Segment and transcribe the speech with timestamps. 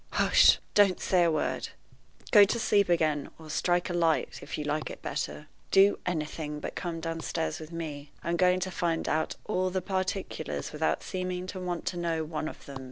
[0.13, 0.57] Hush!
[0.73, 1.69] don't say a word,
[2.31, 5.45] Go to sleep again, or strike a light, if you like it better.
[5.69, 8.09] Do anything but come downstairs with me.
[8.23, 12.47] I'm going to find out all the particulars without seeming to want to know one
[12.47, 12.79] of them.